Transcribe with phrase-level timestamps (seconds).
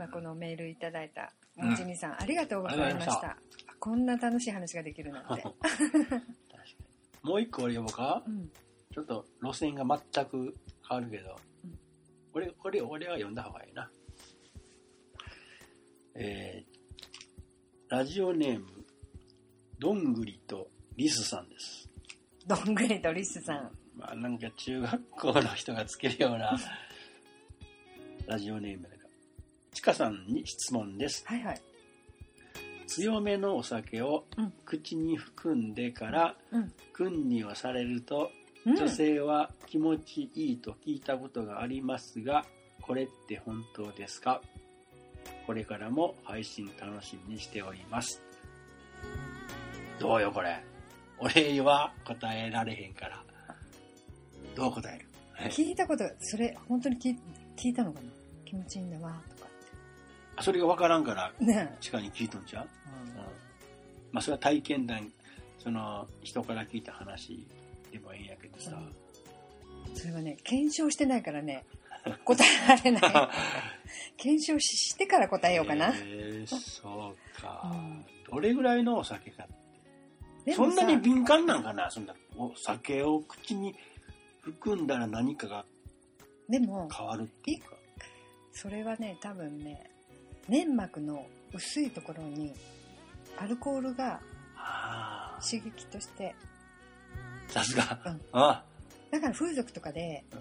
[0.00, 3.36] まあ、このメールいただいたもちみさん、ありがとうございました。
[3.78, 6.22] こんな楽しい話ができるなんて、 確かに。
[7.22, 8.22] もう一個俺読もうか。
[8.26, 8.50] うん、
[8.94, 10.54] ちょっと路線が全く
[10.88, 11.78] 変わるけど、うん。
[12.32, 13.90] 俺、俺、俺は読んだ方がいいな。
[16.14, 18.66] えー、ラジオネーム、
[19.78, 21.90] どんぐりとリスさんです。
[22.46, 23.70] どんぐりとリスさん。
[23.94, 26.58] まあなんか中学校の人がつけるような
[28.26, 28.99] ラジオネームだ。
[29.72, 31.24] ちかさんに質問です。
[31.26, 31.60] はいはい
[32.86, 38.30] 強めのお酒をうん口に含んでから、うん訓にをされると
[38.66, 42.44] うん女性は気持ちいいと聞いたことがありますが、
[42.82, 44.42] これって本当ですか？
[45.46, 48.20] これからも配信楽しみにしております。
[50.00, 50.62] どうよこれ？
[51.20, 53.22] 俺は答えられへんから。
[54.56, 55.06] どう答える？
[55.50, 57.18] 聞いたことそれ本当に聞い
[57.56, 58.10] 聞いたのかな？
[58.44, 59.22] 気持ちいいんだわ
[60.42, 61.76] それが分からんから、てね。
[61.80, 63.16] 地下に聞いとんちゃう、え、うん。
[64.12, 65.10] まあそれは体験談、
[65.58, 67.46] その人から聞いた話
[67.92, 68.78] でもいいんやけどさ。
[69.94, 71.64] それはね検証してないからね。
[72.24, 73.02] 答えられない。
[74.16, 78.06] 検証ししてから答えようかな、えーそうか、うん。
[78.30, 79.46] どれぐらいのお酒か
[80.54, 81.90] そんなに敏感なんかな？
[81.90, 83.74] そんなお酒を口に
[84.40, 85.64] 含んだら何かが
[86.48, 87.76] でも変わるっていうか。
[88.52, 89.90] それはね多分ね
[90.48, 92.54] 粘膜の薄いところに
[93.38, 94.20] アルコールが
[94.56, 96.34] ああ刺激として。
[97.48, 98.20] さすが、うん。
[98.32, 98.62] あ。
[99.10, 100.38] だから風俗とかでうん。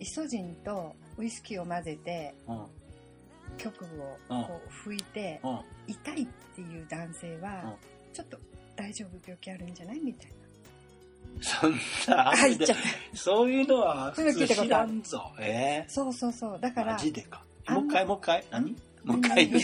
[0.00, 2.66] イソジンとウイスキーを混ぜてうん。
[3.58, 4.44] 局部をうん。
[4.44, 5.60] こう拭いてうん。
[5.86, 7.74] 痛いっていう男性は
[8.12, 8.38] ちょっと
[8.76, 10.30] 大丈夫病気あるんじゃないみたい
[11.40, 11.72] そん
[12.08, 12.36] なな。
[12.36, 12.78] 入っちゃっ
[13.12, 13.16] た。
[13.16, 15.32] そういうのは普通知らんぞ。
[15.40, 16.60] えそうそうそう。
[16.60, 17.42] だー、からマ、ジでか。
[17.68, 18.44] もう一回もう一回。
[18.50, 18.76] 何？
[19.04, 19.62] もう一回言う。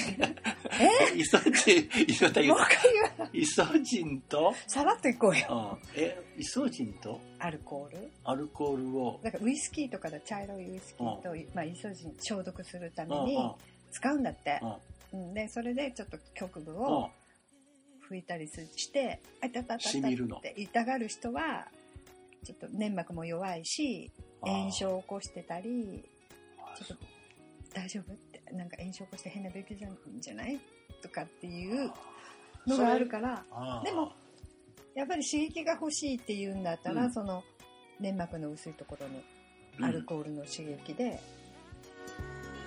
[1.13, 1.19] え？
[1.19, 5.79] イソジンイソジンもう一回言わイソジンと、さらっといこうよ。
[5.95, 7.21] うん、えイソジンと？
[7.39, 8.11] アルコール？
[8.25, 9.21] アルコールを。
[9.23, 13.39] だからウイスキーとかだ茶色いウイスキーと、まあ、イソジン消毒するためうんに
[13.91, 14.61] 使うんだって。
[15.13, 15.25] う、ん。
[15.29, 16.79] うん、でそれでちょっと局部うん。
[16.79, 17.11] を
[18.11, 19.93] 拭いたりすしてあいたたたたっ
[20.43, 21.69] て痛がる人は
[22.45, 24.11] ちょっと粘膜も弱いし
[24.41, 26.03] 炎症を起こしてたり
[26.77, 27.05] ちょっと
[27.73, 28.30] 大丈夫？
[28.53, 30.61] なんか炎症起こして変な病気じゃんじゃない？
[31.03, 31.91] とかっていう
[32.67, 33.45] のがあるから
[33.85, 34.13] でも
[34.95, 37.13] やっぱり刺激が欲しいっていうんだったら、うん。
[37.13, 37.43] その
[38.01, 39.23] 粘膜の薄いところに
[39.83, 41.21] アルコールの刺激で、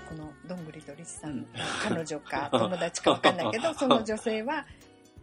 [0.07, 1.47] このどんぐりとリスさん、うん。
[1.83, 4.65] 彼女か友達か分かんないけど その女性は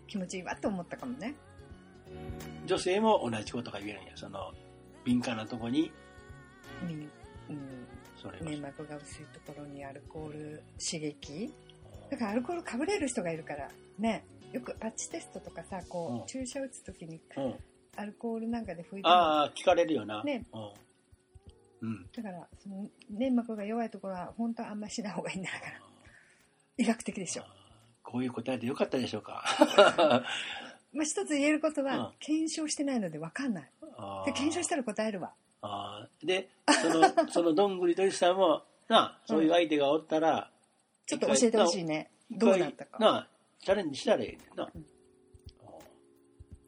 [0.07, 1.35] 気持ちいいわと思ったかもね。
[2.67, 4.13] 女性も同じことが言えるんや。
[4.17, 4.53] その
[5.05, 5.91] 敏感なとこに。
[6.87, 7.09] みうん、
[7.49, 8.00] それを
[8.43, 11.53] 粘膜が薄いところにアルコール刺激。
[12.11, 14.25] だからアルコールかぶれる人がいるからね。
[14.53, 16.27] よくパッチテストとかさこう、うん。
[16.27, 17.55] 注射打つ時にうん、
[17.97, 19.09] アルコールなんかで拭いても。
[19.09, 20.23] ああ聞かれるよな。
[20.25, 20.45] ね。
[21.83, 25.63] うん、うん、だからその粘膜が弱いところは本当はあんまりしない方がいいんだから。
[26.79, 27.45] 医学的でしょ、
[28.03, 29.45] こういう答えでよかったでしょうか。
[30.93, 32.13] まあ、一つ言えることは、うん。
[32.19, 33.71] 検証してないので分かんない。
[34.27, 35.33] で検証したら答えるわ
[35.63, 36.27] あー。
[36.27, 36.51] で
[36.83, 40.51] その そのどんぐりとりさんもなそういう相手がおったら、
[41.07, 42.11] ちょっと教えてほしいね。
[42.31, 42.99] どうなったか。
[42.99, 43.29] な
[43.61, 44.87] チャレンジしたらええねんな、うん。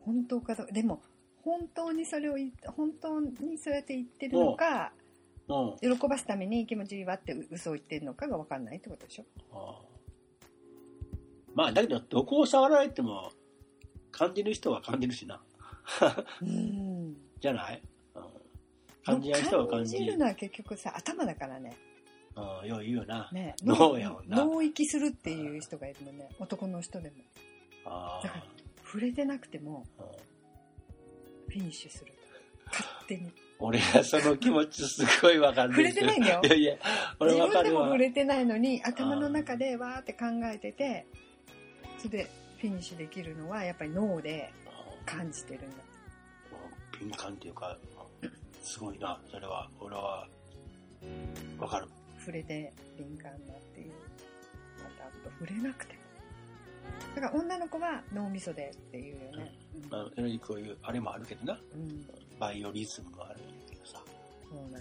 [0.01, 1.03] 本当かどうかでも
[1.43, 2.35] 本当にそれを
[2.77, 4.93] 本当にそうやって言ってるのか
[5.49, 5.87] う。
[5.87, 5.99] ん。
[5.99, 9.25] 喜ばすために気持ちいいわって嘘を言ってるのかが分かんないってことでしょ。
[9.53, 9.93] あー。
[11.55, 13.31] まあだけどどこを触られても
[14.11, 15.41] 感じる人は感じるしな。
[16.43, 17.17] うん。
[17.41, 17.89] じゃない、うん、
[19.05, 21.77] 感じない人は感感じじるのは結局さ頭だからね。
[22.35, 23.55] うん、よう言うよな、ね。
[23.63, 24.45] 脳やもんな。
[24.45, 26.29] 脳域するっていう人がいるのね。
[26.39, 27.17] 男の人でも。
[27.85, 28.45] あだから
[28.85, 29.85] 触れてなくても
[31.49, 32.12] フィニッシュする
[32.67, 33.33] 勝手に。
[33.59, 36.41] 俺はその気持ちすごいわかる触れてないんだよ。
[36.45, 36.77] いやいや
[37.21, 41.06] 俺自分でもわかるわ触れてないのに頭の中でわーって考えてて
[41.99, 44.53] それでフィニッシュできるのはやっぱり脳で
[45.06, 45.76] 感じてるんだ。
[46.99, 47.79] 敏感っていうか
[48.62, 48.99] すごい。
[48.99, 50.26] なそれは俺は
[51.59, 51.88] わかる。
[52.19, 53.93] 触れて敏感だっていう。
[54.82, 55.94] またあと触れなくて。
[55.94, 56.03] も
[57.14, 59.53] だから女の子は脳みそでっていうよね。
[59.91, 61.59] まあ、それにこういうあれもあるけどな。
[61.75, 62.06] うん、
[62.38, 64.03] バイオリズムもあるけどさ。
[64.49, 64.81] そうなん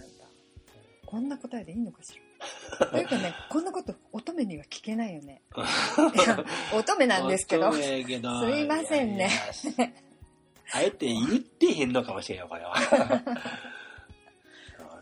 [1.04, 2.86] こんな答えでいいのかしら。
[2.86, 5.42] というかね こんなこと乙女には聞けないよね。
[6.74, 7.72] 乙女なんですけど。
[7.74, 9.28] すいませんね。
[9.76, 10.11] いやいや
[10.74, 12.74] あえて言ってへんのかもしれんよこれは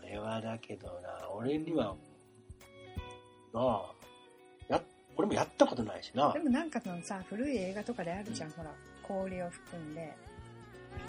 [0.01, 0.93] それはだけどな
[1.33, 1.95] 俺には
[3.53, 3.91] なあ
[4.67, 4.81] やっ
[5.17, 6.39] もやったことないしなで。
[6.39, 8.71] もなんかのさ古い映画とかであるじゃん、ほら
[9.03, 10.13] 氷を含んで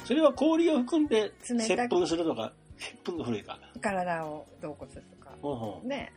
[0.04, 3.58] それは氷を含んで、接吻するとか、接吻が古いか。
[3.80, 5.86] 体をどうこうするとかほうほう。
[5.86, 6.12] ね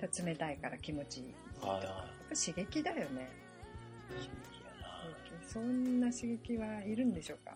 [0.00, 1.84] 冷たいから気持ちいいはいはい。
[1.84, 1.94] やっ
[2.30, 3.30] ぱ刺激だよね
[5.48, 7.54] そんな刺激はいるんでしょうか？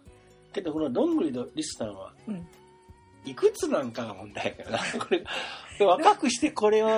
[0.53, 2.47] けど、このどんぐりのリスさんは、うん
[3.25, 5.05] いくつなんかが問題やからな。
[5.05, 5.25] これ、
[5.87, 6.89] 若くしてこれを、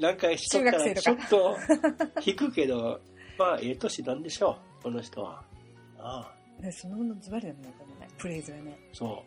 [0.00, 1.56] なんかしとったら、ちょっ中と
[2.26, 3.00] 引くけど、
[3.38, 5.40] まあ、ええ年なんでしょう、この人は。
[6.00, 9.24] ああ、ねそのものズバリだもんねこのねフレーズがねそ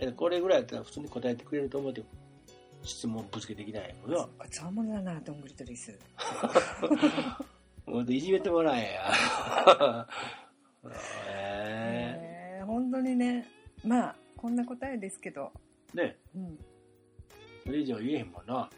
[0.00, 0.12] う。
[0.14, 2.06] これぐらいやったら普通に答えてくれると思うけど、
[2.82, 4.22] 質問ぶつけてきないもの。
[4.24, 5.92] これつわものだなどんぐりとリス
[7.92, 10.08] もっといじめてもらえや。
[11.28, 12.18] え
[12.58, 13.46] えー本当にね。
[13.84, 15.52] まあこんな答えですけど。
[15.94, 16.16] えね。
[16.34, 16.58] うん。
[17.64, 18.70] それ以上言えへんもんな。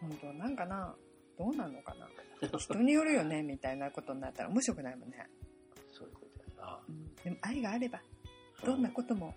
[0.00, 0.94] 本当なんかな。
[1.38, 2.08] どうなのかな。
[2.58, 5.26] 人によるよねみたいなことになったら面白くないもんね、
[5.92, 6.80] そういうことやな。
[6.88, 8.00] うん、でも愛があれば
[8.64, 9.34] どんなことも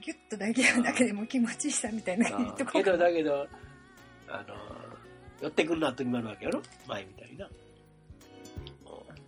[0.00, 2.26] ギュッと抱き合うだけでも気持ちいいさみたいな
[2.72, 3.46] けどだけど、
[4.28, 4.54] あの、
[5.40, 6.62] 寄ってくるな時もあるわけやろ？
[6.86, 7.48] 前みたいにな。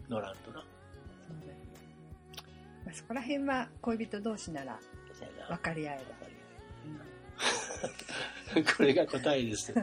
[0.09, 0.61] 乗らんとな。
[0.61, 1.57] そうね
[2.85, 4.79] まあ、そこら辺は恋人同士なら
[5.49, 6.05] 分かり合え
[8.55, 9.75] ば、 これが答えです。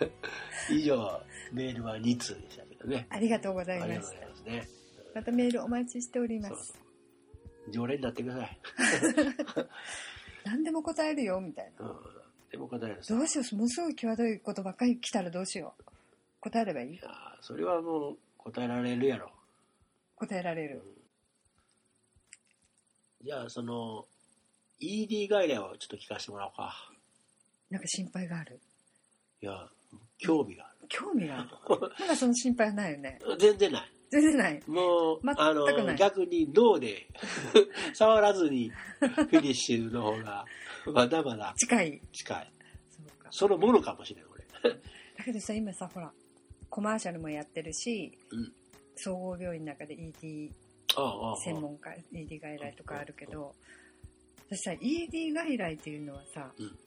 [0.70, 1.20] 以上、
[1.52, 3.06] メールは2通でしたけどね。
[3.10, 4.68] ありがとうございますございますね。
[5.14, 6.72] またメールお待ちしておりますそうそ
[7.68, 7.70] う。
[7.72, 8.58] 常連になってください。
[10.44, 12.21] 何でも答えるよみたいなうん。
[12.52, 13.08] でも答えです。
[13.12, 15.84] どうしようものすごい際どいことばっかり来たらどうしよう
[16.40, 16.92] 答えればいい？
[16.92, 17.10] いやー
[17.40, 19.30] それはもう答えられるやろ。
[20.16, 20.82] 答えられる
[23.24, 24.04] じゃあ、その、
[24.80, 26.74] ED 外来をちょっと聞かせてもらおうか。
[27.70, 28.60] なんか心配がある？
[29.40, 29.68] いや、
[30.18, 31.80] 興味があ興味がある？
[32.00, 33.36] なんかその心配はないよねる。
[33.40, 33.90] 全然ない。
[34.12, 34.62] 全然ない。
[34.66, 35.54] もう、あない。
[35.54, 37.08] の、逆に脳で
[37.94, 38.68] 触らずに
[39.00, 40.44] フィニッシュの方が、
[40.92, 42.02] まだまだ近い。
[42.12, 42.52] 近い。
[42.90, 43.28] そうか。
[43.30, 44.44] そのものかもしれん、俺。
[45.16, 46.12] だけどさ今さほら
[46.68, 48.52] コマーシャルもやってるし、うん。
[48.96, 50.50] 総合病院の中で ED
[51.42, 53.54] 専門家 ED 外来とかあるけど
[54.50, 56.78] 私さ ED 外来っていうのはさ、うん。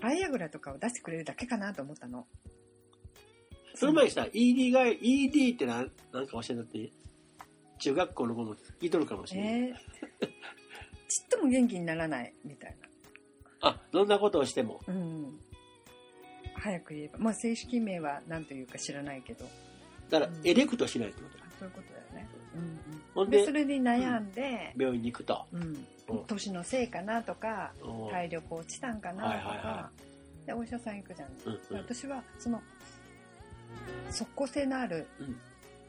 [0.00, 2.26] バイアグラとかを出してくれるだけかなと思ったの
[3.74, 6.90] その前にさ、ED が、ED ってなんなんか教えてって、
[7.78, 9.52] 中学校の子も聞いとるかもしれない。
[9.52, 10.26] えー、
[11.08, 12.76] ちっとも元気にならないみたい
[13.60, 14.80] あ、どんなことをしても。
[14.86, 15.38] なうん。
[16.54, 17.18] 早く言えば。
[17.18, 19.44] まあ正式名は何というか知らないけど。
[20.10, 20.46] だからう、ん。
[20.46, 21.44] エレクトしないってことだ。
[21.44, 22.78] あそういうことだよね、うんうん、
[23.14, 25.44] ほんででそれに悩んで、病院に行くと。
[25.52, 25.86] うん。
[26.10, 26.24] うん。
[26.26, 28.10] 年のせいかなとかうん。
[28.10, 29.90] 体力落ちたんかなとはいはいはか
[30.46, 31.78] でお医者さん行くじゃん、うんうん。
[31.78, 32.62] 私はその
[34.10, 35.36] 即効性のあるうん。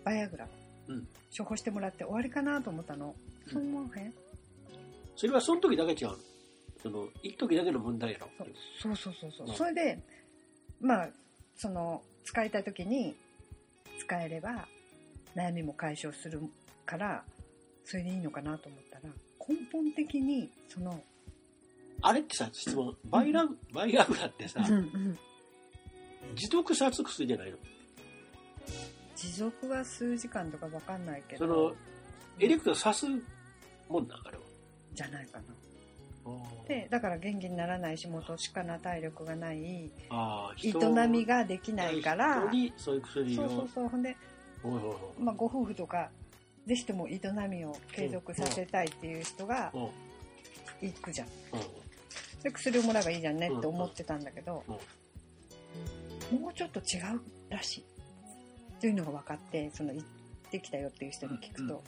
[0.03, 0.45] バイアグラ。
[0.45, 0.47] を
[0.87, 1.07] うん。
[1.35, 3.15] 処方してもらって終わりかなと思ったの、
[3.47, 3.53] うん。
[3.53, 4.13] そう思わへん？
[5.15, 6.15] それはその時だけ違うの？
[6.83, 8.27] その、一時だけの問題やろ？
[8.81, 8.95] そう。
[8.95, 9.55] そうそうそうそう、うん。
[9.55, 9.99] それで
[10.81, 11.09] まあ
[11.55, 13.15] その使いたい時に
[13.99, 14.67] 使えれば
[15.35, 16.41] 悩みも解消する
[16.85, 17.23] から
[17.83, 19.13] それでいいのかなと思ったら
[19.47, 21.01] 根本的にその、
[22.01, 25.19] あれってさ、質問、バイラグ、バイアグラってさ、うんうん
[26.33, 27.57] 持続殺薬じゃないの？
[29.15, 31.75] 持続は数時間とかわかんないけそどの、
[32.39, 33.05] エレクト刺す
[33.87, 34.43] もんなんあれは。
[34.93, 35.43] じゃないかな。
[36.67, 39.57] でだから元気にならないし元しかな体力がない。
[39.63, 39.91] 営
[41.07, 42.49] みができないから。
[42.77, 43.35] そういう薬を。
[43.35, 43.87] そうそうそう。
[43.89, 44.17] ほんで、
[45.19, 46.09] まあ、ご夫婦とか
[46.65, 49.89] ぜひとも営みを継続させたいっていう人がうん。
[50.81, 51.27] 行くじゃん。
[51.27, 51.33] うん
[52.43, 54.75] で薬をもらえばいいじゃんねって思ってたんだけどうん
[56.31, 57.85] もうちょっと違うらしい。
[58.77, 60.07] っていうのが分かってその行っ
[60.51, 61.83] てきたよっていう人に聞くと、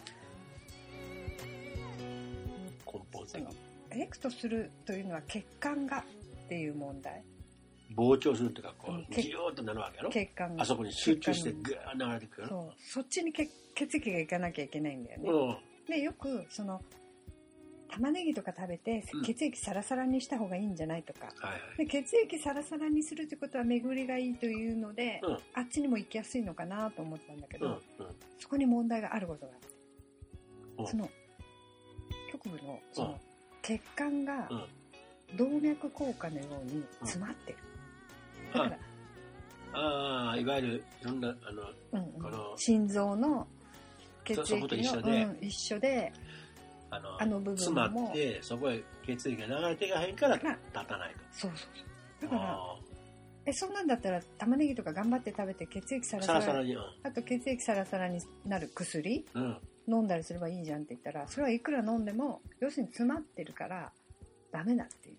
[2.85, 3.51] 根本的にその。
[3.89, 6.03] エレクトするというのは血管がっ
[6.49, 7.23] ていう問題。
[7.95, 10.09] 膨張するっていうか、こうんう、ギューッとなるわけやろ？
[10.09, 12.73] 血管があそこに集中して血グーッ流れてくるそう。
[12.77, 15.57] そっちに血血液がいかなきゃいけないんだよね、うん。
[15.87, 16.81] でよくその
[17.97, 19.21] 玉ねぎとか食べてうん。
[19.23, 21.85] 血液サラサラにした方がいいんじゃないとか、はいはい。
[21.85, 25.37] で血液サラサラにするってことは巡りがいいというので、うん。
[25.53, 27.81] あっちにも行きやすいのかなと思ったんだけど、うんうん。
[28.39, 29.67] そこに問題があることがあって、
[30.79, 30.87] うん。
[30.87, 31.09] その
[32.31, 33.11] 局部のそうん。
[33.11, 33.19] の
[33.61, 34.63] 血管がうん。
[35.35, 37.57] 動脈硬化のように詰まってる、
[38.53, 38.77] だから、
[39.73, 42.21] ああ、いわゆる、いろんな、あの、うんうん。
[42.21, 43.45] この心臓の
[44.23, 46.13] 血液のうん、一緒で
[46.89, 47.57] あの、あの部分も。
[47.57, 51.19] 詰まって、そこへ血液が流れていかへんから立たないと。
[51.31, 51.59] そうそう
[52.21, 52.29] そう。
[52.29, 52.75] だからあ
[53.45, 56.75] えそんなんだったら玉ねぎとか頑張って食べて血液サラサラサラサラに。
[56.75, 56.81] うん。
[57.03, 59.57] あと血液サラサラになる薬うん。
[59.89, 63.89] 飲んだりすればいいじゃんって言ったらそれはいくら飲んでも要するに詰まってるから
[64.51, 65.17] ダメだっていう。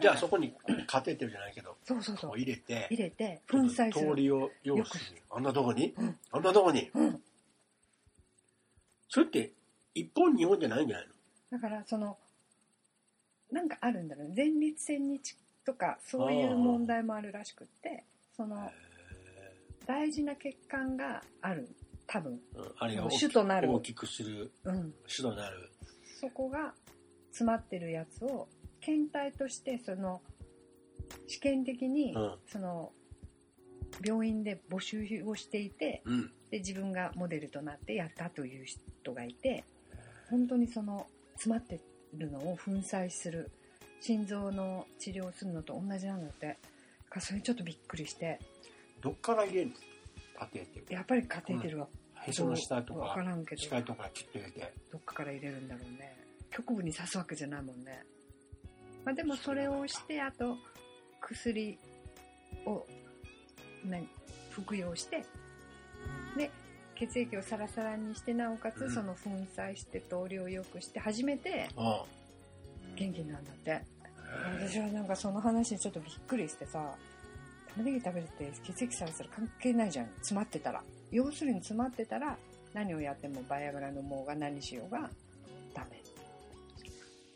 [0.00, 0.52] じゃあそこに
[0.86, 2.38] カテーテルじゃないけど、そうそうそう。
[2.38, 3.92] 入れて、入れて粉砕する。
[3.92, 5.22] 通りをよくよくする。
[5.30, 5.94] あんなとこに？
[5.96, 6.16] うん。
[6.32, 6.90] あんなとこに？
[6.94, 7.20] うん
[9.14, 9.52] それって、
[9.94, 11.06] 一本二本じゃないんじゃない
[11.52, 11.58] の？
[11.58, 12.18] だからその
[13.52, 14.34] なんかあるんだろうね。
[14.36, 18.02] 前立腺にちとかそういう問題もあるらしくって
[18.36, 18.68] その
[19.86, 21.68] 大事な血管がある。
[22.08, 22.40] 多分、うん
[22.80, 23.72] あれが主となる。
[23.72, 25.70] 大きくする、うん、主となる。
[26.20, 26.74] そこが
[27.30, 28.48] 詰まってるやつを
[28.80, 30.22] 検体としてその
[31.28, 32.34] 試験的に、うん。
[32.48, 32.90] その
[34.02, 36.30] 病院で募集をしていてうん。
[36.50, 39.64] で自分がモデルとなってやったという人がいて
[40.30, 41.80] 本当にその詰まって
[42.16, 43.50] るのを粉砕する
[44.00, 46.54] 心臓の治療をするのと同じなんだってだ
[47.08, 48.38] からそれにちょっとびっくりして
[49.00, 49.74] どっから入れるの
[50.38, 50.94] カテーテル。
[50.94, 51.88] やっぱりカテーテルは
[52.22, 54.74] へその下と分か、からんけど視界とか切って入れて。
[54.92, 56.16] どっかから入れるんだろうね
[56.50, 58.04] 局部に刺すわけじゃないもんね、
[59.04, 60.56] まあ、でもそれをしてあと
[61.20, 61.78] 薬
[62.64, 63.03] を何
[64.50, 65.24] 服用して
[66.36, 66.50] で
[66.94, 68.90] 血液をサラサラにしてなおかつうん。
[68.90, 72.04] その粉砕して通りを良くして初めてあ
[72.96, 73.82] 元気になるんだって。
[74.60, 76.94] 私はなんかその話にちょっとびっくりしてさ
[77.76, 80.06] 玉ねぎ食べるって血液サラサラ関係ないじゃん。
[80.16, 80.82] 詰まってたら。
[81.10, 82.36] 要するに詰まってたら
[82.72, 85.08] 何をやってもバイアグラ飲もうが何しようが
[85.74, 86.02] ダメ。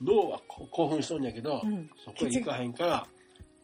[0.02, 1.88] 脳はこ興奮しとんやけど、うん。
[2.04, 3.06] そこへ行かへんから、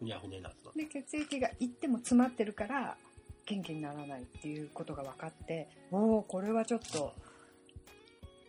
[0.04, 0.70] ふにゃふにゃになってた。
[0.72, 2.96] で血液がいっても詰まってるから
[3.46, 7.12] 元気にならないっていうことが分かっておおこれはちょっと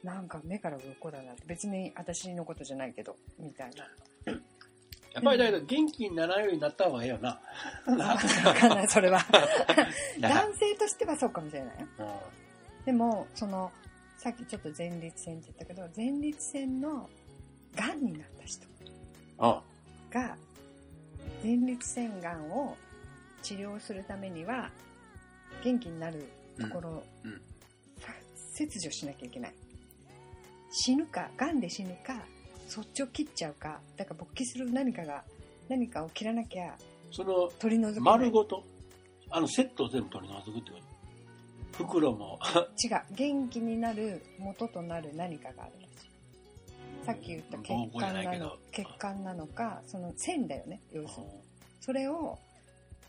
[0.03, 1.43] なんか目から鱗だなって。
[1.47, 3.85] 別に私のことじゃないけどみたいな。
[5.13, 7.39] やっぱりだけど元気にならんようになった方がええよな。
[7.85, 7.97] 分
[8.59, 9.25] かんないそれは。
[10.19, 11.87] 男性としてはそうかもしれないよ。
[11.99, 12.85] うん。
[12.85, 13.71] でもその
[14.17, 17.09] さっきちょっと前立腺って言ったけど前立腺の
[17.75, 18.67] がんになった人
[19.39, 19.61] あ。
[20.11, 20.37] が
[21.45, 22.75] 前立腺がんを
[23.43, 24.71] 治療するためには
[25.63, 26.27] 元気になる
[26.59, 27.37] ところ、うんうん。
[27.99, 28.11] さ
[28.53, 29.53] 切除しなきゃいけない。
[30.71, 32.19] 死ぬかがんで死ぬか
[32.67, 35.23] そっちを切っちゃうかだから勃起する何かが
[35.69, 36.73] 何かを切らなきゃ
[37.11, 38.01] その取り除けない。
[38.01, 38.63] 丸ごと、
[39.29, 40.77] あのセットを全部取り除くってこ
[41.77, 41.83] と？
[41.85, 42.39] 袋も、
[42.83, 43.01] 違う。
[43.11, 46.09] 元気になる元となる何かがあるらしい
[47.05, 51.31] さっき言った血管なの血管なのかその線だよね要するに。
[51.81, 52.37] それを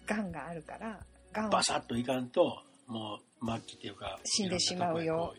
[0.06, 1.00] がんがあるから
[1.32, 5.34] がんをバサッといかんと、もう末期っていうか、死んでしまうよ。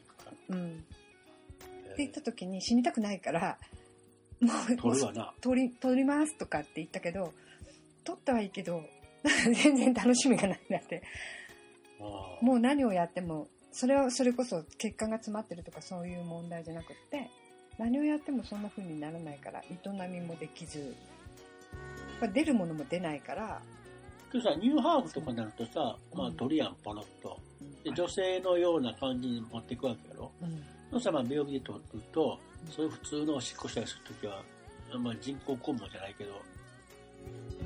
[0.49, 0.69] うん。
[0.69, 3.57] って言った時に死にたくないから
[4.39, 5.33] もう取るわな。
[5.41, 7.33] 取り取りますとかって言ったけど
[8.03, 8.81] 取ったはいいけど
[9.63, 11.03] 全然楽しみがないなって。
[12.41, 17.29] もう何をやってもそれはそれこそ血管が詰まってるとかそういう問題じゃなくって
[17.77, 20.95] 何をやってもそんな風にならないから営みもできず
[22.19, 23.61] まあ出るものも出ないから、
[24.31, 26.33] でさ、ニューハーフとかになるとさ、まあうん。
[26.35, 27.39] 鳥やん、ポロッと。
[27.83, 30.31] で、あ女性のような感じに持っていくわけやろ。
[30.41, 30.63] うん。
[30.91, 32.39] そしたらまあ病気で取ると、
[32.75, 34.41] そういう普通のおしっこしたりするときは、
[34.99, 36.41] まあ人工肛門じゃないけど、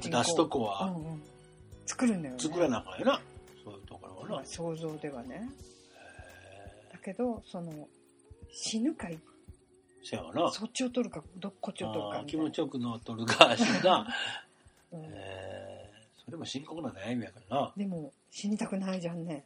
[0.02, 1.22] 出すとこうはんうん。
[1.86, 2.42] 作るんだよね。
[2.42, 3.22] 作らなあかんやな。
[3.64, 4.36] そういうところはな。
[4.36, 4.46] まあ。
[4.46, 5.50] 想像ではね。
[6.92, 7.88] だけどその
[8.52, 9.08] 死ぬか
[10.04, 10.52] せやわな。
[10.52, 14.08] そっちを取るかどこっちを取るあか気持ちよくのを取るかしな。
[14.92, 15.04] うん。
[15.06, 15.82] えー
[16.24, 17.74] それも深刻な悩みやからな。
[17.76, 19.44] でも死にたくないじゃんね。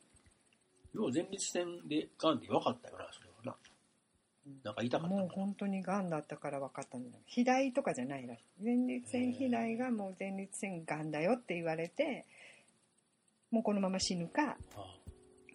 [0.94, 3.56] よう前立腺でがんって分かったよな、それはな。
[4.64, 8.64] なんか痛かったもう本当にがんだったから分かったんだ肥大とかじゃないらしい。
[8.64, 12.26] 前立腺肥大がもう前立腺がんだよって言われて
[13.50, 14.96] もうこのまま死ぬかあ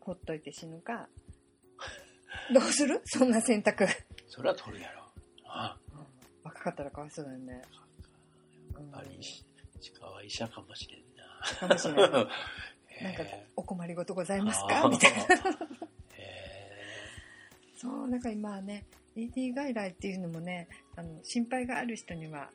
[0.00, 1.08] ほっといて死ぬか。
[2.52, 3.00] どうする？
[3.04, 3.86] そんな選択
[4.30, 5.02] それは取るやろ。
[5.44, 5.76] あ
[6.44, 7.62] 若かったらかわいそうだよね、
[8.76, 9.44] うんやっぱり、石
[9.92, 11.68] 川医者かもしれんな。
[11.68, 12.10] かもしれない
[13.04, 14.88] なんかへお困りごとございーますか？
[14.88, 15.18] みたいな。
[16.14, 17.16] へ
[17.76, 18.84] そうだから今はね
[19.16, 22.50] ED 外来っていうのもねあの心配がある人には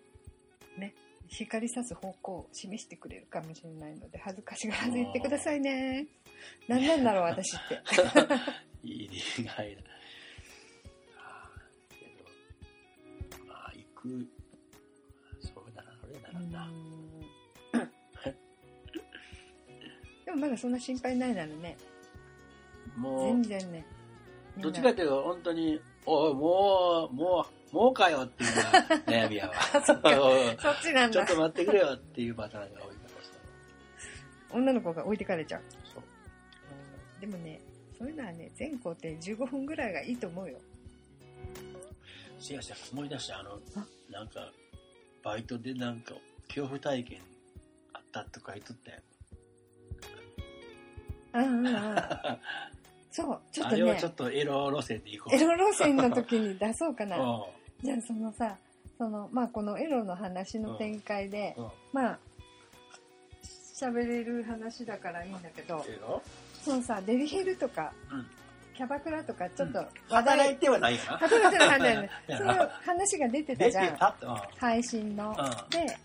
[0.78, 0.94] ね
[1.28, 6.08] 光さす方向を示してくれるかもしれないので恥ずかしがらず言ってくださいね。
[6.68, 7.82] 何なんだろう私って。
[7.86, 8.40] ー
[8.88, 9.82] いい例外だ。
[15.42, 16.72] そうだな、それならな。
[20.26, 21.78] でもまだそんな心配ないならね
[22.98, 23.86] もう全、然ね
[24.58, 28.72] どっちかというと、本当に、おい、もう、もう、もうかよっていうのが
[29.06, 29.54] 悩みやわ。
[29.86, 30.12] そっか
[30.62, 33.30] そっちなんだちょっと待ってくれよっていうパターンが多いかもし
[34.52, 35.62] 女の子が置いてかれちゃう。
[35.94, 36.04] そう。
[37.20, 37.60] でもね
[37.98, 40.58] そういうのはね全校程15分ぐらいがいいと思うよ
[42.40, 43.86] せやせや、思い出した、あのあ、
[44.16, 44.50] なんか、
[45.24, 46.14] バイトでなんか、
[46.48, 47.20] 恐怖体験
[47.92, 48.98] あったとか言っとったよ。
[51.34, 51.76] うんうんうん。
[53.12, 53.82] そうちょっとね。
[53.84, 55.36] あれはちょっとエロ路線で行こう。
[55.36, 57.18] エロ路線の時に出そうかな。
[57.20, 57.44] うん。
[57.84, 58.58] じゃあそのさ
[58.98, 61.72] そのまあこのエロの話の展開で、うん。
[61.92, 62.20] まあ
[63.44, 65.86] 喋れる話だからいいんだけど。
[66.64, 68.28] そのさデリヘルとか、うん
[68.76, 71.18] キャバクラとかちょっと働いてはないかな。
[71.20, 73.98] 働いてる話だよねやそういう話が出てた出じゃん。
[74.58, 75.70] 配信の、うん。
[75.70, 75.98] で。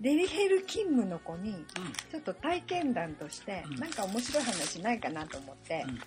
[0.00, 1.64] デリヘル勤務の子にうん。
[2.10, 3.76] ちょっと体験談として、うん。
[3.76, 6.00] なんか面白い話ないかなと思って、うん。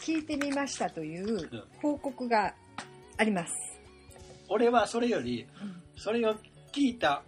[0.00, 1.64] 聞いてみましたといううん。
[1.80, 2.52] 報告が
[3.16, 3.52] あります、
[4.48, 5.82] 俺はそれより、うん。
[5.96, 6.34] それを
[6.72, 7.22] 聞いた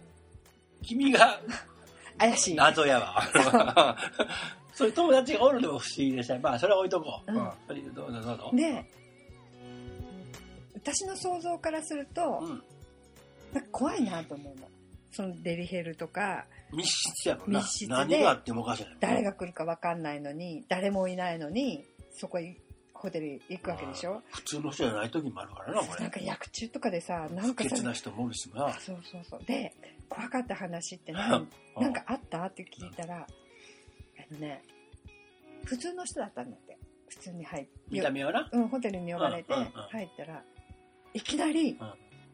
[0.81, 1.39] 君が
[2.19, 2.55] 怪しい。
[2.55, 3.23] 謎やわ。
[4.73, 6.37] そういう友達がおるのも不思議でした。
[6.39, 7.31] まあ、それは置いとこう。
[7.31, 7.35] うん
[7.93, 8.51] どうぞどうぞ。
[8.53, 8.85] で
[10.73, 12.63] 私の想像からすると、うん。
[13.53, 14.67] なんか怖いなと思うの
[15.11, 17.59] そのデリヘルとか密室やろな。
[17.59, 18.97] 密室で何があってもおかしない。
[18.99, 22.57] 誰が来るか分かんないのに誰もいないのにそこへ
[22.93, 26.01] ホテル行くわけでしょ普通の人じゃない時もあるからな、これ。
[26.01, 28.73] なんか薬中とかでさなん不かさ潔な人もおるしな。
[28.79, 29.71] そうそうそうで
[30.09, 31.47] 怖かった話って何？
[31.77, 32.43] なんかあった？
[32.45, 33.27] って聞いたら
[34.39, 34.63] ね
[35.65, 36.77] 普通の人だったんだって。
[37.09, 38.49] 普通に入って見た目はな？
[38.51, 39.71] うん、ホテルに呼ばれてうんうんうん。
[39.91, 40.41] 入ったら
[41.13, 41.77] いきなりん。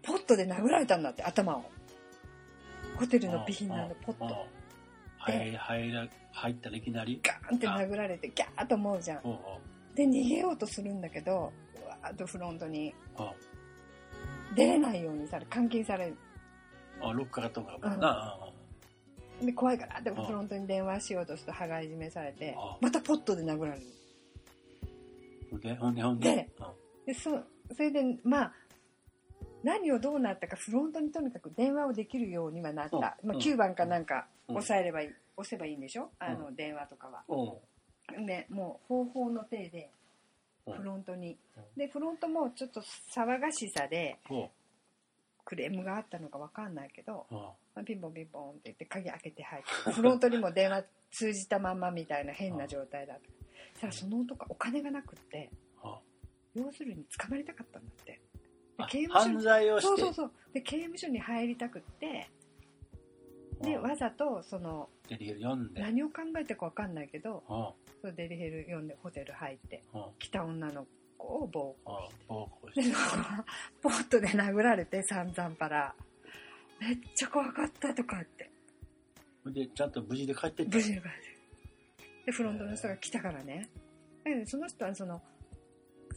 [0.01, 1.65] ポットで殴られたんだって頭を。
[2.97, 4.47] ホテルの備品のあのポッうんト。
[5.17, 7.19] 入入ら入ったらいきなり？
[7.21, 9.21] ガーンって殴られてギャーと思うじゃん。
[9.25, 9.37] うんうん。
[9.95, 12.93] で逃げようとするんだけどうわーっとフロントに。
[13.17, 13.23] う
[14.53, 14.55] ん。
[14.55, 16.15] 出れないようにされ監禁される。
[17.01, 18.37] あ、ロッカーとかもな。
[19.41, 22.77] で怖いからってんフロントに電話しようとすると羽交い締めされてあ。
[22.81, 23.85] またポットで殴られる。
[25.51, 26.35] ほんで、ほんで、ほんで？
[26.35, 26.49] で。
[27.07, 27.31] でそ
[27.75, 28.53] それでまあ
[29.63, 33.01] 何をどうなったかフロントにとにかく電話をできるようにはなった、うん。
[33.01, 34.57] まあ、うん9番かなんかうん。
[34.57, 36.09] 押さえればいい、押せばいいんでしょ？
[36.19, 37.23] あの電話とかは。
[37.27, 38.25] うん。
[38.25, 39.89] でもう方法の手で
[40.65, 40.73] うん。
[40.73, 41.63] フロントに、うん。
[41.77, 42.81] でフロントもちょっと
[43.15, 44.45] 騒がしさでうん。
[45.45, 47.39] クレームがあったのか分かんないけど、うん。
[47.79, 53.29] まあ、ピンポンピンポンって言って鍵開けて入って フロントにも電話通じたまんまみたいな変な状態だった
[53.73, 55.49] そしたらその男お金がなくって
[56.53, 58.21] 要するに捕まりたかったんだって
[58.89, 62.29] 刑務所犯に罪をしてそうそうそうで刑務所に入りたくって
[63.61, 65.81] でうんわざとそのデリヘル読んで。
[65.81, 67.91] 何を考えてか分かんないけどうん。
[68.01, 70.03] そのデリヘル読んでホテル入ってうん。
[70.17, 70.87] 来た女の
[71.17, 71.93] 子を暴うん
[72.27, 72.83] 行して。
[72.83, 73.23] その
[73.81, 75.95] ポットで殴られて散々パラ
[76.79, 78.49] めっちゃ怖かったとかって。
[79.47, 81.09] で、ちゃんと無事で帰って無事に帰って。
[82.25, 83.69] でフロントの人が来たからね。
[84.23, 85.21] だけどその人はその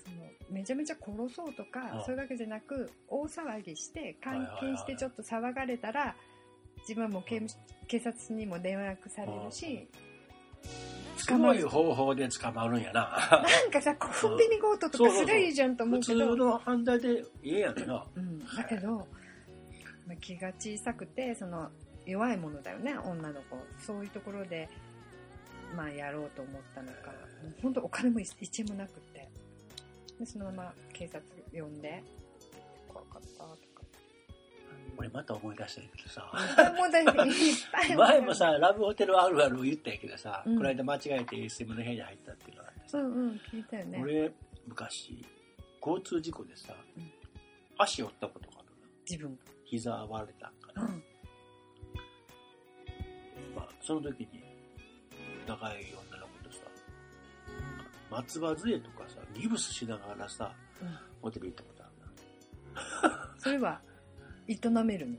[0.05, 6.15] そのめちゃめちゃ殺そうとかうんそういうわけじゃなく大騒ぎして監禁してちょっと騒がれたら
[6.81, 9.89] 自分はもう刑務警察にも電話されるし
[11.17, 13.43] すごい方法で捕まるんやな。
[13.43, 16.37] なんかさコンビニ強盗とかすりゃいいじゃんと思普通うけど。
[16.37, 17.09] の犯罪で
[17.45, 18.05] ええやんな。
[18.15, 19.07] うん、だけど、
[20.07, 21.71] まあ、気が小さくてその
[22.07, 23.57] 弱いものだよね女の子。
[23.85, 24.69] そういうところで、
[25.77, 27.13] まあ、やろうと思ったのか。
[27.61, 29.29] 本当お金も一円もなくって。
[30.19, 32.03] でそのまま警察呼んで
[32.89, 33.83] 怖かったとか。
[34.97, 36.33] 俺また思い出したけどさ。
[37.97, 40.57] 前もさ、ラブホテルあるある言ったんやけどさ、うん。
[40.57, 44.01] この間間違えて SM の部屋に入ったっていうのがあってさ、うんうん聞いたよね。
[44.03, 44.33] 俺、
[44.67, 45.25] 昔、
[45.81, 47.11] 交通事故でさ、うん。
[47.79, 48.89] 足折ったことがあるな。
[49.09, 49.39] 自分
[49.73, 50.83] 膝割れたんかな。
[50.83, 51.03] うん
[53.57, 54.45] まあ、その時に、
[55.49, 56.59] 仲いい女の子とさ、
[58.11, 60.89] 松葉杖とかさ、ギブスしながらさ、うん
[61.23, 61.87] ホテル行ったことあ
[63.07, 63.35] るな。
[63.39, 63.81] それは
[64.49, 65.17] 営めるの？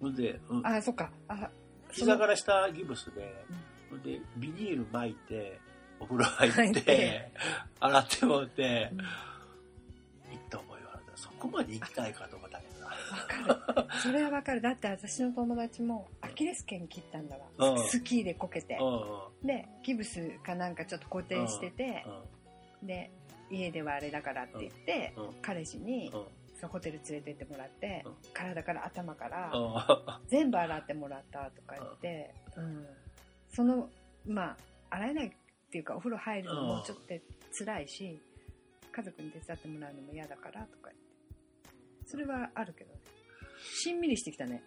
[0.00, 1.50] ほんで、うん、あそっかあ
[1.90, 3.44] 膝から下ギブスで、
[3.90, 5.60] ほんで、ビニール巻いて、
[6.00, 7.30] お風呂入って、
[7.78, 9.06] 洗ってもうてうん、行っ
[10.48, 11.12] た覚えがあるな。
[11.16, 12.51] そこまで行きたいかと思ったけどな。
[12.51, 12.51] わ
[13.16, 13.86] かる。
[14.02, 14.60] それはわかる。
[14.60, 17.72] だって私の友達もアキレス腱切ったんだわ。
[17.72, 17.78] うん。
[17.88, 18.78] スキーでこけて。
[18.80, 22.04] うんでギブスかなんかちょっと固定してて
[22.80, 23.10] うんで
[23.50, 26.26] 家ではあれだからって言ってうん彼氏にうん。
[26.54, 28.14] そのホテル連れてってもらってうん。
[28.32, 30.28] 体から頭からうん。
[30.28, 32.86] 全部洗ってもらったとか言ってうん。
[33.48, 33.88] その
[34.26, 34.56] まあ
[34.90, 35.32] 洗えないっ
[35.70, 37.02] ていうかお風呂入るのもちょっと
[37.56, 38.20] 辛いし
[38.92, 41.02] 家族に手伝ってもらうのも嫌だからとか言って。
[42.06, 43.00] それはあるけどね
[43.62, 44.62] しんみりしてきたね。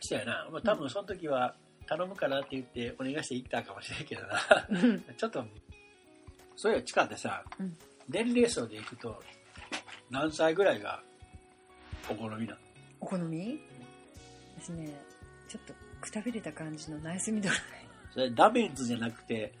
[0.00, 0.48] そうやな。
[0.50, 1.54] まあ、多分その時は、
[1.86, 4.28] 頼むかなって言ってお願いして行ったかもしれんけどな。
[4.68, 5.04] うん。
[5.16, 5.44] ちょっと、
[6.56, 7.76] そういう地下でさ、うん。
[8.08, 9.22] 年齢層で行くと、
[10.10, 11.02] 何歳ぐらいが
[12.10, 12.58] お好みなの？
[13.00, 13.60] お好み？
[14.58, 14.90] 私ね
[15.48, 17.54] ちょっとくたびれた感じのナイスミドル
[18.12, 19.52] それダメンズじゃなくて、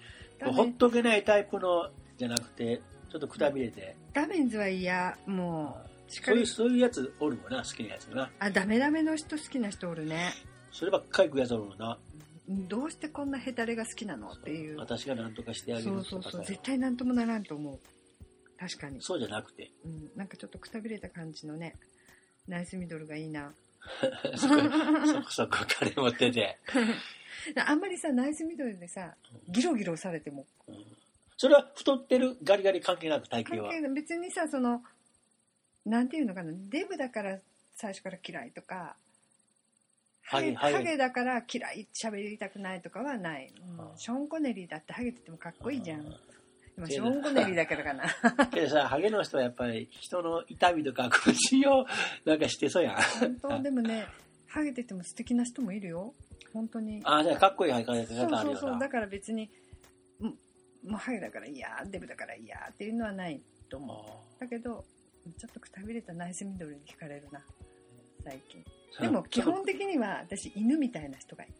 [0.42, 5.16] ほっとけないタイプのじゃなくて、ちょっとくたびれて、ダメンズは嫌。
[5.26, 8.30] もうそういう、そういうやつおるもんな、好きなやつな。
[8.38, 10.32] あダメダメの人好きな人おるね。
[10.72, 11.98] そればっかり食うやつおるもんな。
[12.48, 14.78] どうしてこんなヘタレが好きなのっていう。
[14.78, 16.22] 私が何とかしてあげそうるとかさ。
[16.22, 17.78] そうそう絶対なんともならんと思う。
[18.58, 21.74] 確かに、そうじゃなくて、うん、なんかちょっとくたびれた感じのね
[22.48, 23.52] ナイスミドルがいいな。
[24.36, 24.54] そこ
[25.06, 26.58] そこそこ金持ってて、
[27.64, 29.14] あんまりさナイスミドルでさ
[29.48, 30.46] ギロギロされても。
[30.66, 30.84] うん。
[31.36, 33.70] それは太ってるガリガリ関係なく体型は。
[33.70, 34.82] 関係別にさその
[35.88, 37.38] なんていうのかなデブだから
[37.76, 38.96] 最初から嫌いとか
[40.22, 40.96] ハゲハゲハゲ。
[40.96, 46.00] だから嫌い喋りたくないとかはない、うんショーン・コネリーだってハゲててもかっこいいじゃん。
[46.00, 46.16] うん
[46.76, 48.04] 今ショーン・コネリーだからかな。
[48.54, 51.84] けどさ、ハゲの人はやっぱり人の痛みとか苦しみを
[52.24, 52.96] なんかしてそうやん。
[53.42, 54.06] 本当でもね
[54.46, 56.14] ハゲてても素敵な人もいるよ。
[56.52, 57.00] 本当に。
[57.02, 58.06] ああ、じゃあかっこいいハゲ方そう。
[58.06, 58.78] そうそう。
[58.78, 59.50] だから別に
[60.20, 60.30] も
[60.84, 64.40] もうハゲだから嫌デブだから嫌っていうのはないと思う。
[64.40, 64.84] だけど
[65.32, 67.40] ちょっとくたびれたナイスミドルに惹かれるな。
[68.24, 68.64] 最近。
[69.00, 71.52] でも基本的には私犬みたいな人がいい。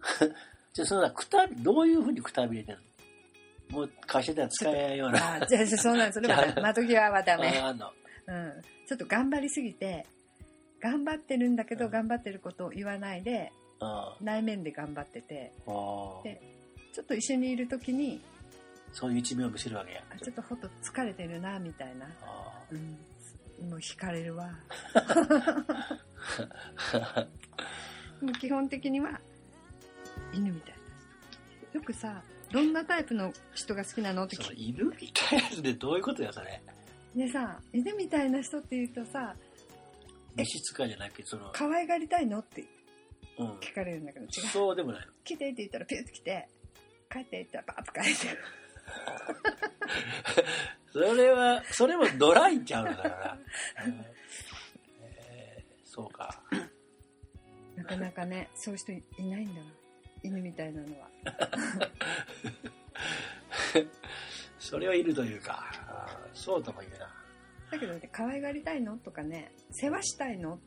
[0.72, 2.78] じゃあそのさくたび、どういうふうにくたびれてる
[3.70, 3.78] の？
[3.78, 5.34] もう会社では使えないような。
[5.36, 7.52] あーじゃあじゃあそんなんそれは窓際はダメ。
[8.26, 10.06] うん、ちょっと頑張りすぎて
[10.80, 11.90] 頑張ってるんだけど、うん。
[11.90, 15.52] 頑張ってることを言わないであ内面で頑張ってて。
[16.24, 16.40] で
[16.92, 18.20] ちょっと一緒にいる時に
[18.92, 20.02] そういう一面を見せるわけや。
[20.10, 22.74] あちょっとほっと疲れてるなみたいな、あう
[23.66, 24.50] ん、もう惹かれるわ。
[24.94, 27.26] あ
[28.20, 29.20] もう基本的には
[30.32, 30.80] 犬みたいな。
[31.70, 34.24] 人よくさどんなタイプの人が好きなの？
[34.24, 35.44] って聞犬みたいな。
[35.44, 36.60] やつでどういうことや、それ？
[37.14, 39.34] でさ犬みたいな人って言うとさ
[40.36, 42.38] 召使いじゃないけど、その、可愛がりたいの？
[42.40, 42.64] って
[43.38, 43.50] うん。
[43.58, 44.32] 聞かれるんだけど違う。
[44.52, 45.06] そうでもない。
[45.06, 45.12] の。
[45.24, 46.48] 来てって言ったらピュッと来て
[47.10, 48.38] 帰ってって言ったらパーッと帰って
[50.92, 53.38] それは、それもドライんちゃうのだから。
[53.86, 54.04] うん
[55.02, 56.40] えーそうか。
[57.76, 59.66] なかなかねそういう人いないんだわ
[60.22, 61.08] 犬みたいなのは
[64.58, 65.64] それはいるというか、
[66.34, 67.10] そうとも言うな。
[67.70, 70.58] だけどね可愛がりたいのとかね世話したいのっ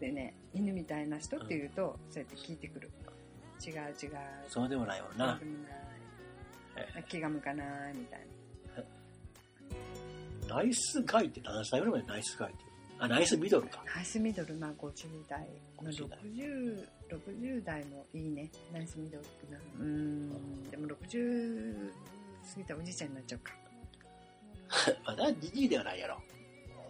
[0.00, 2.90] てね犬みたいな人って言うと、そうやって聞いてくる
[3.64, 3.76] 違う違
[4.08, 4.12] う
[4.48, 5.44] そうでもないもんそうなで。
[5.44, 5.72] もない
[7.08, 8.20] 気が向かないみたい
[10.48, 10.56] な。
[10.56, 12.64] ナイスガイって何歳ぐらいまでナイスガイって
[12.98, 13.82] あ、ナイスミドルか。
[13.94, 15.40] ナイスミドルまあ50代、
[15.82, 18.50] まあ、50代 60, 60代もいいね。
[18.72, 20.70] ナイスミドルってなうーん。
[20.70, 21.90] でも60
[22.52, 23.52] 過ぎたらおじいちゃんになっちゃうか。
[25.06, 26.22] まだじじいではないやろ。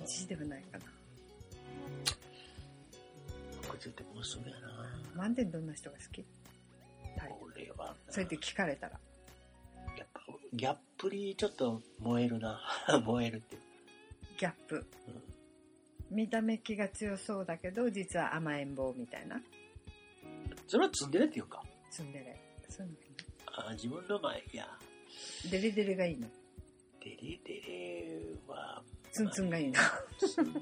[0.07, 0.85] じいではないかな。
[3.69, 4.87] これってもうすぐやな。
[5.15, 6.25] 満点どんな人が好き？
[7.55, 8.99] 俺は、そうやって聞かれたら
[10.53, 12.61] ギャップにちょっと燃えるな。
[13.05, 13.63] 燃えるっていう。
[14.39, 14.87] ギャップ、
[16.11, 19.41] 見た目気が強そうだけど実は甘えん坊みたいな。
[20.67, 21.63] それはツンデレっていうか。
[21.91, 22.39] ツンデレ。
[22.69, 22.99] そういうの
[23.69, 24.79] あ自分の前、いや、
[25.51, 26.29] デレデレがいいの。
[27.01, 29.75] デレデレは、ツンツンがいいの。
[30.19, 30.55] ツンツン。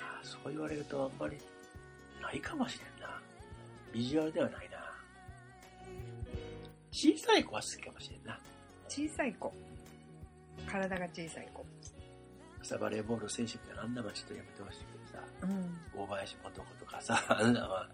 [0.00, 1.36] あそう言われるとあんまり
[2.20, 3.20] ないかもしれんな。
[3.92, 4.71] ビジュアルではないな。
[6.92, 8.38] 小さい子は好きかもしれんな。
[8.88, 9.52] 小さい子。
[10.70, 11.64] 体が小さい子。
[12.62, 14.84] さバレーボール選手みたいなあんなのはちょっとやめてほしいけ
[15.16, 16.02] どさ、うん。
[16.02, 17.88] 大林素子とかさ、 あんなのは、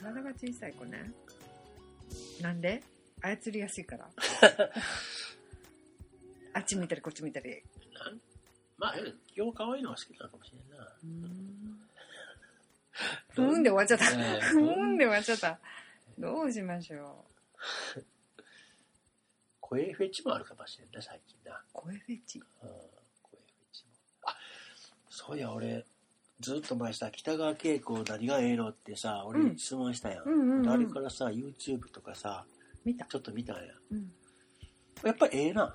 [0.00, 1.12] 体が小さい子ね。
[2.40, 2.82] なんで？
[3.22, 4.08] 操りやすいから。
[6.54, 7.62] あっち見たりこっち見たり。
[8.78, 8.94] まあ、
[9.26, 11.85] 基本可愛いのが好きなのかもしれんな。
[13.30, 15.58] ふーんで終わっちゃったええふーんで終わっちゃった
[16.18, 17.24] どうしましょ
[19.60, 21.56] 声フェチもあるかもしれんな、最近な。
[21.56, 22.38] う声フェチ？
[22.38, 22.68] うん、
[23.20, 23.90] 声フェチも。
[24.22, 24.36] あ、
[25.08, 25.84] そういや、俺、
[26.40, 30.24] ずっと前さ、北川景子何がええのってさ、俺うん質問したやん。
[30.24, 32.46] うんうんうんあれからさ、YouTube とかさ、
[32.84, 33.62] 見た、ちょっと見たんや。
[33.90, 34.12] うん、
[35.04, 35.74] やっぱりええな。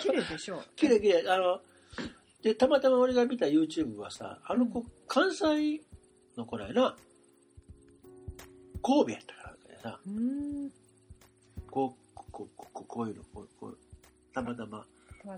[0.00, 1.30] 綺麗でしょ 綺麗綺麗。
[1.30, 1.60] あの、
[2.42, 5.82] で、たまたま俺が見た YouTube はさ、あの子、関西
[6.46, 6.96] のな。
[8.82, 10.00] 神戸やったからさ、
[11.70, 13.78] こう、こう、こう、こういうの、こう、こう、
[14.32, 14.84] たまたま。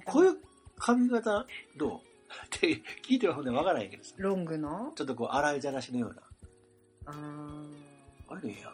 [0.07, 0.37] こういう
[0.77, 2.01] 髪型どう？
[2.47, 2.69] って
[3.07, 4.15] 聞いてる方でわからないけどさ。
[4.19, 4.93] ロングの？
[4.97, 6.23] ちょっとこう、洗いざらしのような。
[7.07, 8.35] あー。
[8.35, 8.73] あいいやん。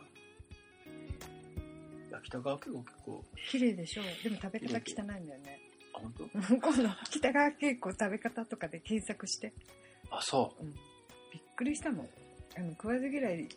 [2.08, 5.60] いや、北川景子結構、綺麗でしょでも食べ方汚いんだよね。
[5.94, 6.28] あ、本当？
[6.54, 9.52] 今度北川景子食べ方とかで検索して。
[10.10, 10.72] あ、そびっ
[11.58, 12.08] くりしたもん
[12.56, 13.48] あの食わず嫌い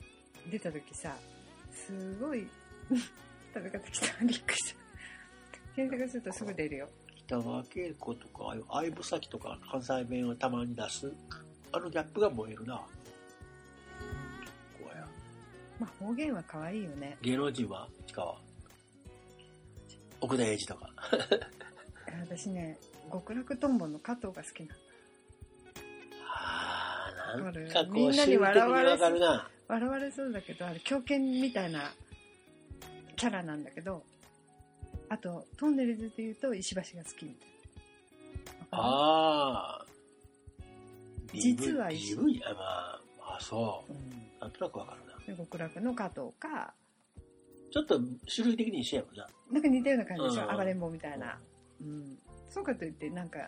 [0.50, 1.16] 出た時さ
[1.72, 2.48] すごい
[3.54, 4.82] 食べ方汚いびっくりした
[5.76, 6.90] 検索するとすぐ出るよう。
[7.16, 11.14] 北川景子とか、相武咲とか関西弁をたまに出す、
[11.72, 12.82] あのギャップが燃えるな。
[14.42, 15.08] 結構や。
[15.80, 18.38] まあ方言は可愛いよね芸能人は市川。
[20.20, 20.90] 奥田英二とか。
[22.28, 22.78] 私ね
[23.12, 24.91] 極楽とんぼの加藤が好きなのああ、
[27.38, 29.48] なんわかこう、みんなに笑われわかるな。
[29.67, 31.94] 笑われそうだけどあれ狂犬みたいな
[33.15, 34.04] キャラなんだけど
[35.08, 37.50] あとトンネルズで言うと石橋が好きみたい
[38.72, 39.86] なああ。
[41.34, 42.41] 実は一緒 DV?
[42.46, 44.15] あ、まあ、あ、そるうんう。
[44.41, 45.26] なんとなくわかるな。
[45.26, 46.74] で極楽の加藤か
[47.72, 48.02] ちょっと
[48.34, 49.28] 種類的に一緒やもんな。
[49.52, 51.38] なんか似たような感じでしょ、うん暴れん坊みたいな、
[51.82, 52.17] うん、
[52.50, 53.39] そうかといってなんか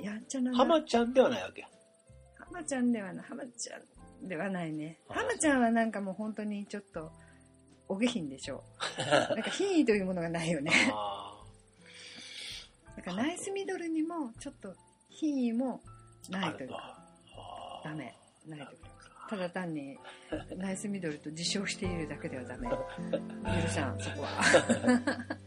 [0.00, 1.64] やんちゃな浜ちゃんではないわけ。
[2.46, 3.76] 浜ちゃんではない浜ちゃ
[4.24, 4.98] んではないね。
[5.08, 7.10] あ浜ちゃんはなんかもう本当にちょっと
[7.88, 8.62] お下品でしょ。
[9.30, 10.72] なんか品位というものがないよね。
[10.92, 11.42] あ
[12.96, 14.74] だからナイスミドルにもちょっと
[15.10, 15.82] 品位も
[16.32, 16.38] あ。
[16.38, 16.98] ないというか。
[17.84, 18.16] ダメ。
[18.46, 18.96] ないというか。
[19.28, 19.98] ただ単に
[20.56, 22.68] ナイスミドルと自称しているだけではダメ。
[23.62, 24.42] 許さんそこは